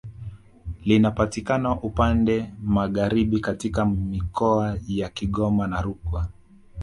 Linapatikana 0.85 1.81
upande 1.81 2.53
Magharibi 2.63 3.39
katika 3.39 3.85
mikoa 3.85 4.77
ya 4.87 5.09
Kigoma 5.09 5.67
na 5.67 5.81
Rukwa 5.81 6.27